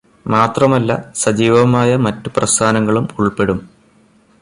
[0.25, 0.91] മാത്രമല്ല
[1.15, 3.59] സജീവമായ മറ്റു പ്രസ്ഥാനങ്ങളും ഉൾപ്പെടും.